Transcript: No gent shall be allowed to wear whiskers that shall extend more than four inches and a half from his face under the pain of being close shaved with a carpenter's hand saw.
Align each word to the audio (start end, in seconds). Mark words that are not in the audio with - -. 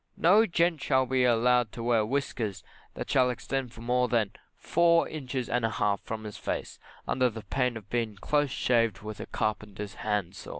No 0.17 0.47
gent 0.47 0.81
shall 0.81 1.05
be 1.05 1.25
allowed 1.25 1.71
to 1.73 1.83
wear 1.83 2.03
whiskers 2.03 2.63
that 2.95 3.07
shall 3.07 3.29
extend 3.29 3.77
more 3.77 4.07
than 4.07 4.31
four 4.57 5.07
inches 5.07 5.47
and 5.47 5.63
a 5.63 5.69
half 5.69 6.01
from 6.01 6.23
his 6.23 6.37
face 6.37 6.79
under 7.07 7.29
the 7.29 7.43
pain 7.43 7.77
of 7.77 7.87
being 7.91 8.15
close 8.15 8.49
shaved 8.49 9.03
with 9.03 9.19
a 9.19 9.27
carpenter's 9.27 9.93
hand 10.01 10.35
saw. 10.35 10.49